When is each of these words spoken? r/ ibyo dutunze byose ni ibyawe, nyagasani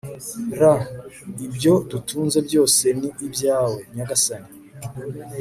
r/ 0.59 0.61
ibyo 1.45 1.73
dutunze 1.91 2.37
byose 2.47 2.83
ni 2.99 3.09
ibyawe, 3.27 3.79
nyagasani 3.95 4.49